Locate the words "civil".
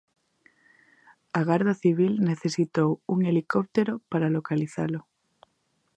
1.83-2.13